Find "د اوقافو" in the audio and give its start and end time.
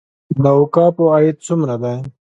0.43-1.03